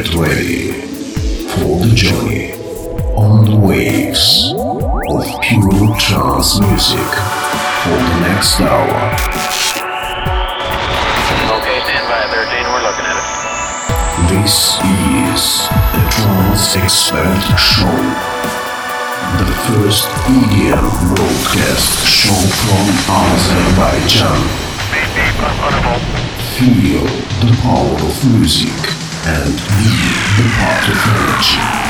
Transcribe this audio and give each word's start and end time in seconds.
Get 0.00 0.14
ready 0.14 0.72
for 1.52 1.76
the 1.84 1.92
journey 1.94 2.52
on 3.20 3.44
the 3.44 3.54
waves 3.54 4.48
of 4.56 5.24
pure 5.44 5.92
trance 6.00 6.58
music 6.58 7.10
for 7.84 8.00
the 8.00 8.16
next 8.24 8.56
hour. 8.64 8.96
Okay, 11.52 11.84
stand 11.84 12.08
by 12.08 12.24
13, 12.32 12.64
we're 12.72 12.80
looking 12.80 13.04
at 13.04 13.20
it. 13.20 13.28
This 14.32 14.80
is 14.80 15.68
the 15.92 16.00
Trance 16.16 16.80
Expert 16.80 17.44
Show, 17.60 18.00
the 19.36 19.52
first 19.68 20.08
EDM 20.32 20.88
broadcast 21.12 22.08
show 22.08 22.40
from 22.64 22.88
Azerbaijan. 23.20 24.48
Feel 26.56 27.04
the 27.44 27.52
power 27.60 28.00
of 28.08 28.40
music 28.40 28.99
and 29.26 29.52
the 30.38 30.48
part 30.56 30.88
of 30.88 31.89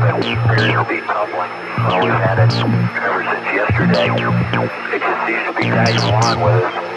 that 0.00 0.14
will 0.14 0.84
be 0.84 1.00
troubling. 1.00 1.50
Well, 1.88 2.00
we've 2.04 2.12
had 2.12 2.38
it 2.38 2.52
ever 3.02 3.22
since 3.24 3.46
yesterday. 3.54 4.08
It 4.94 5.00
just 5.00 5.20
seems 5.26 5.44
to 5.46 5.52
be 5.56 5.62
tagging 5.70 6.02
along 6.02 6.40
with 6.42 6.64
us. 6.64 6.96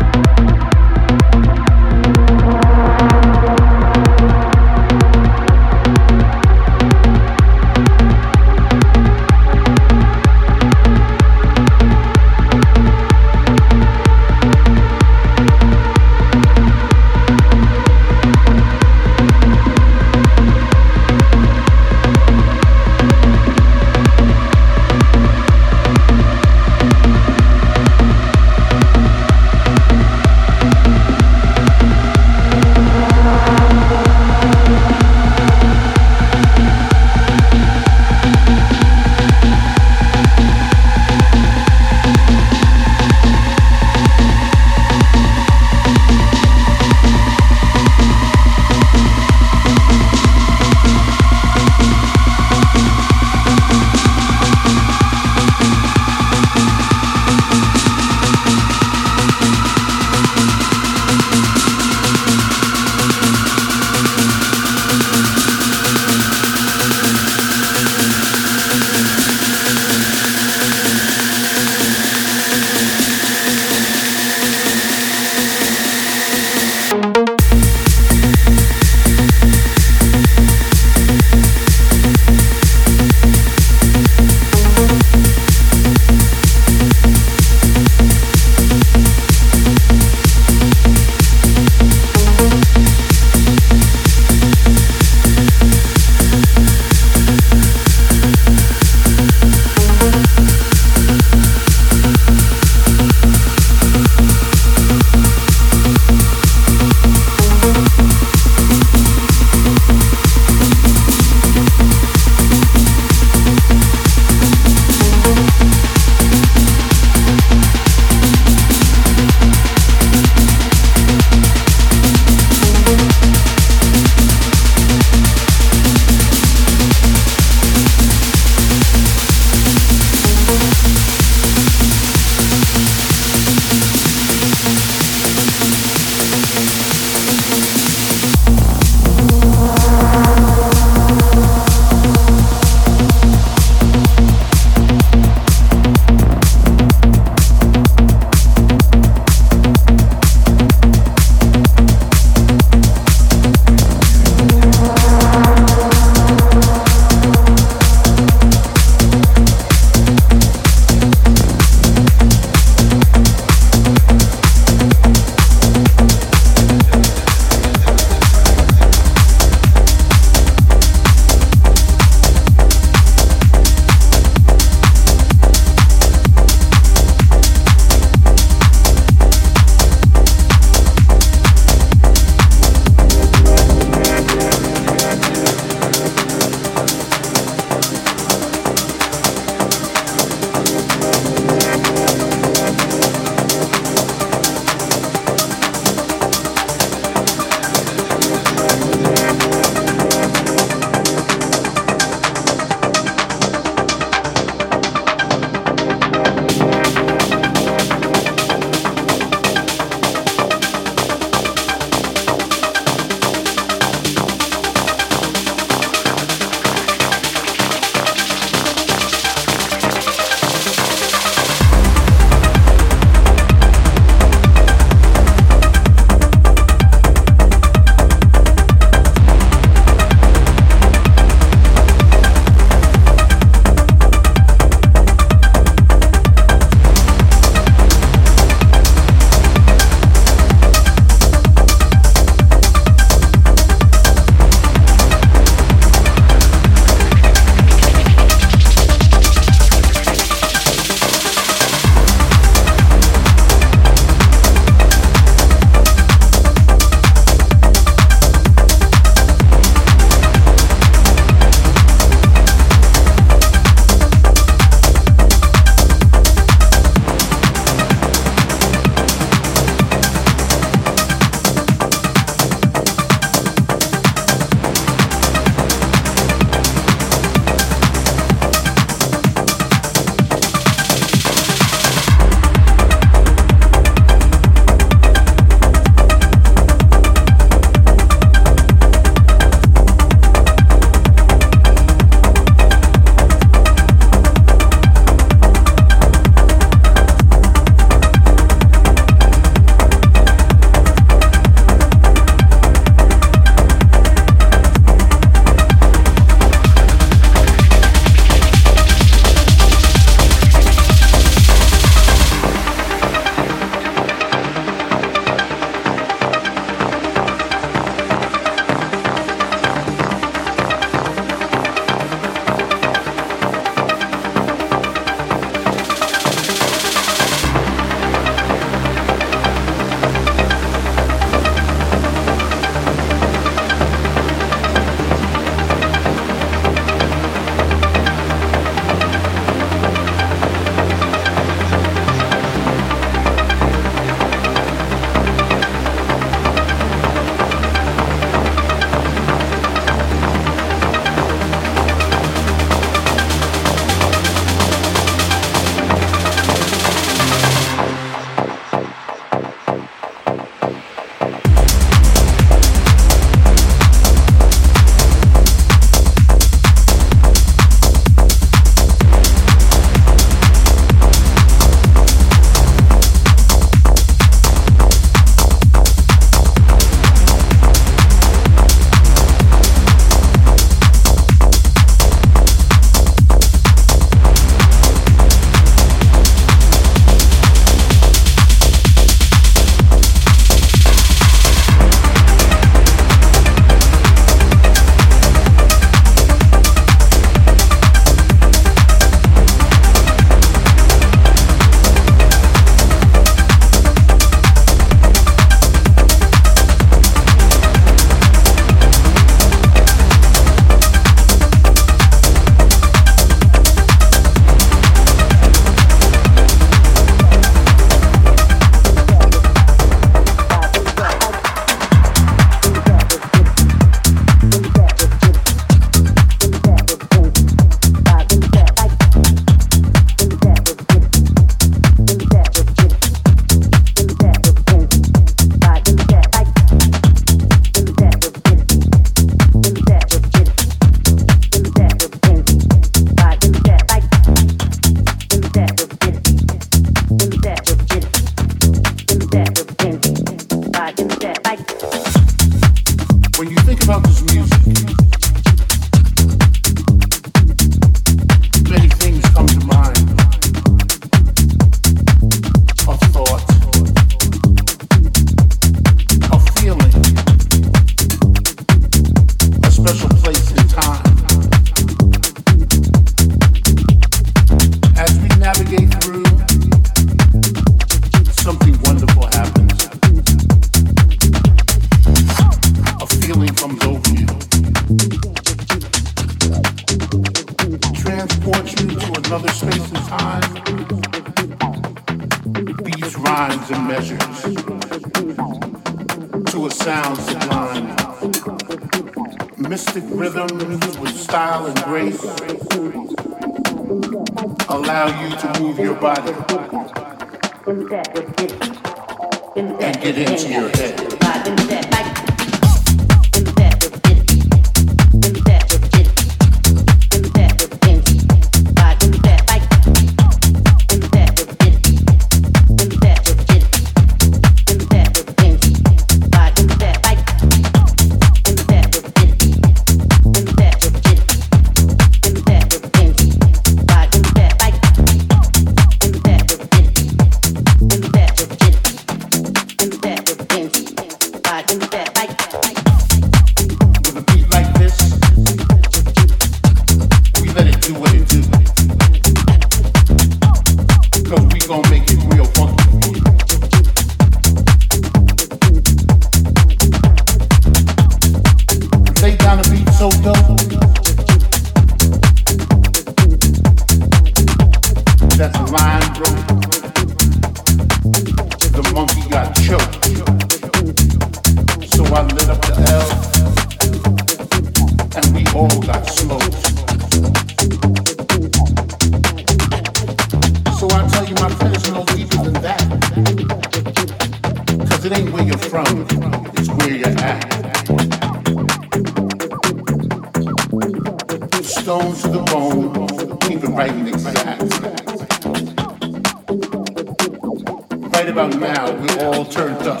getting 599.06 599.26
all 599.26 599.44
turned 599.44 599.82
up. 599.82 600.00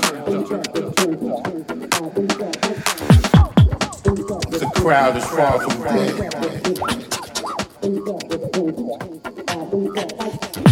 The 4.50 4.70
crowd 4.74 5.16
is 5.16 5.24
far 5.24 5.60
from 5.60 5.82
dead. 5.82 6.14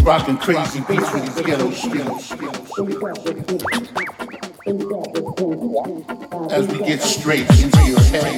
Rocking 0.05 0.37
crazy 0.39 0.81
beats 0.89 1.13
with 1.13 1.25
these 1.25 1.47
ghetto 1.47 1.71
skills. 1.71 2.33
As 6.53 6.67
we 6.69 6.79
get 6.79 7.01
straight 7.03 7.49
into 7.51 7.85
your 7.85 8.01
head. 8.01 8.33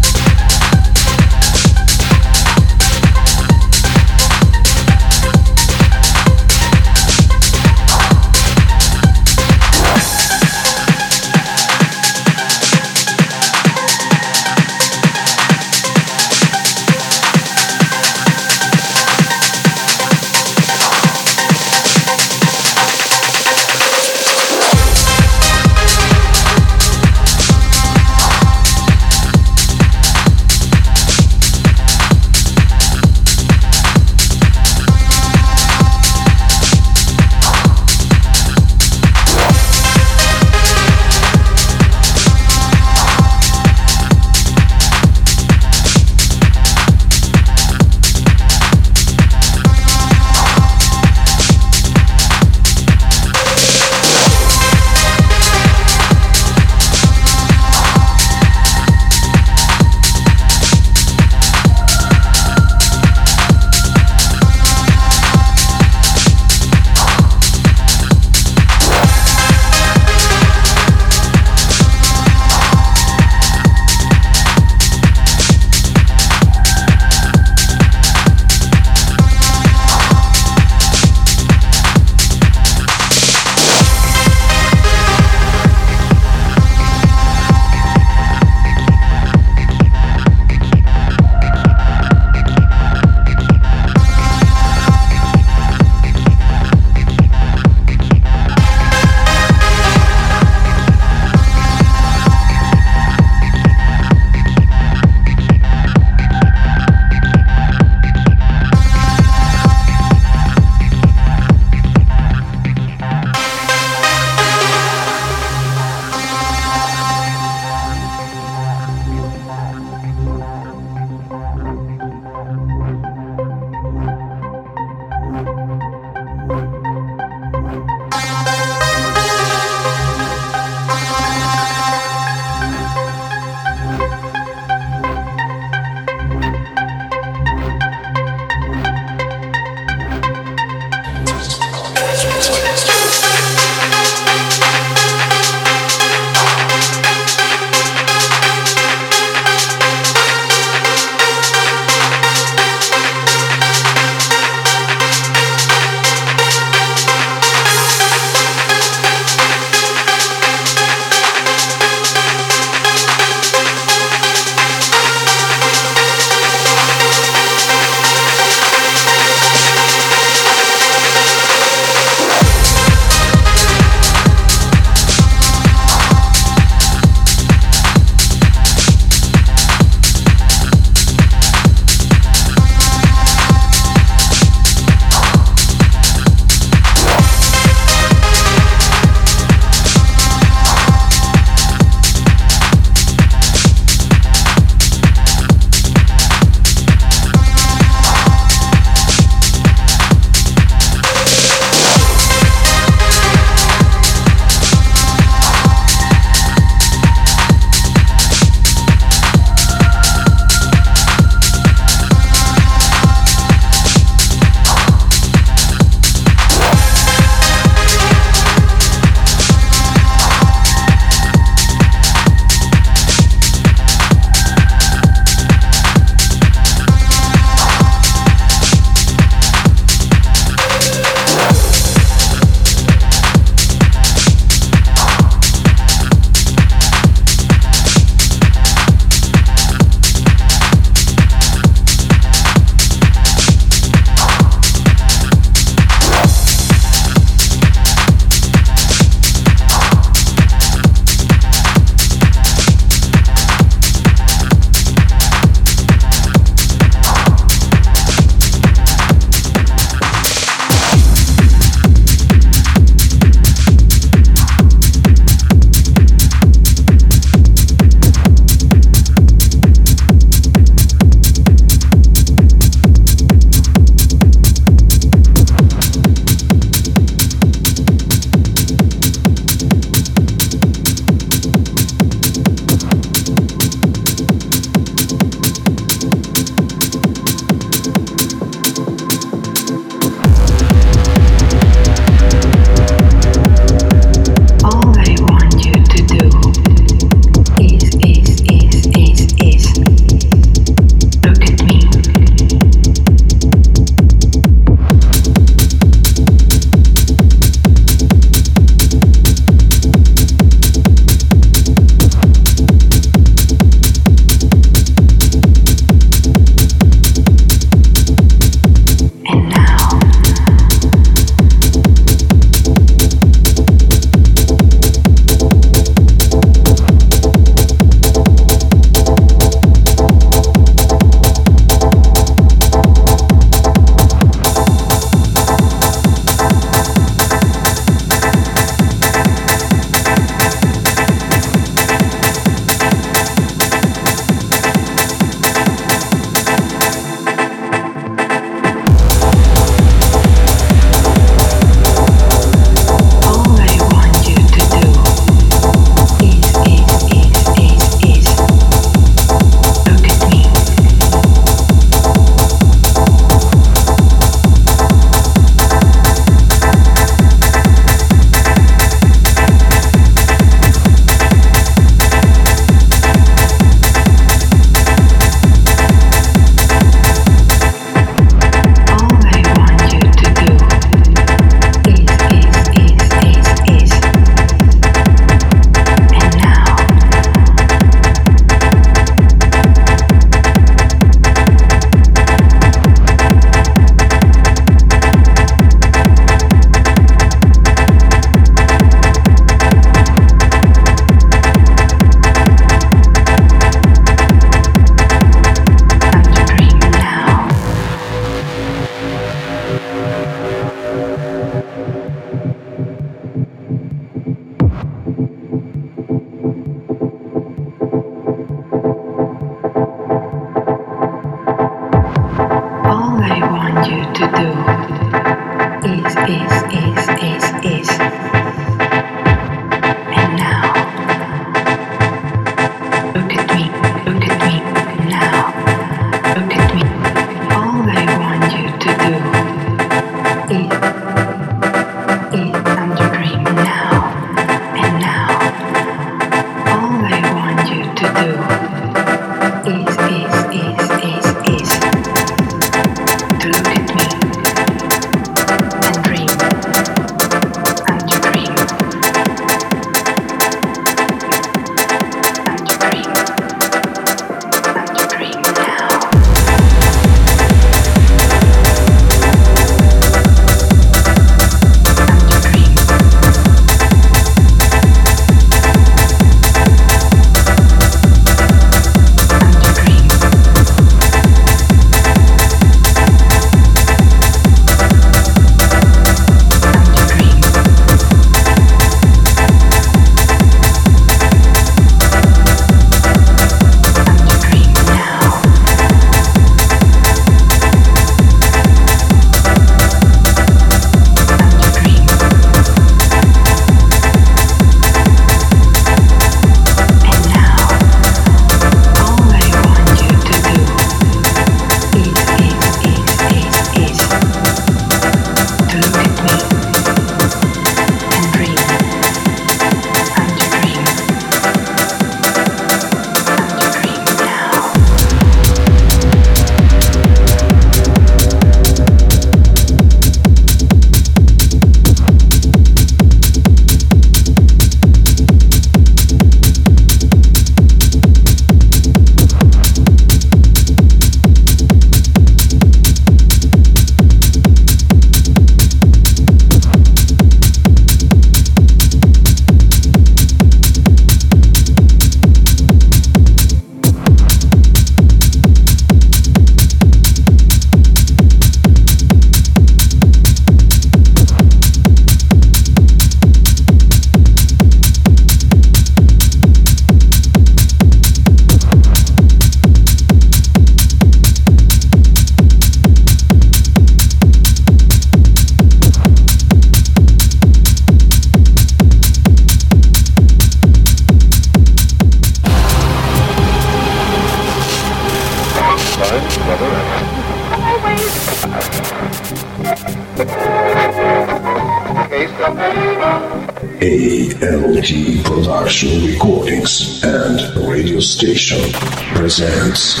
Presents 599.24 600.00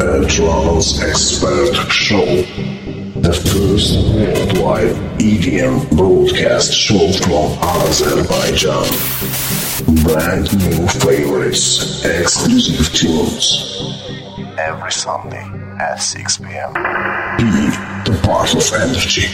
a 0.00 0.24
Trance 0.26 1.02
Expert 1.02 1.74
Show, 1.92 2.24
the 3.20 3.34
first 3.44 3.92
worldwide 4.16 4.96
EDM 5.20 5.94
broadcast 5.94 6.72
show 6.72 7.12
from 7.12 7.52
Azerbaijan. 7.60 8.88
Brand 10.02 10.48
new 10.60 10.86
favorites, 10.88 12.02
exclusive 12.06 12.90
tunes. 12.94 13.92
Every 14.58 14.90
Sunday 14.90 15.44
at 15.78 15.96
6 15.96 16.38
p.m. 16.38 16.72
Be 17.36 17.50
the 18.08 18.18
part 18.22 18.54
of 18.54 18.72
energy. 18.80 19.28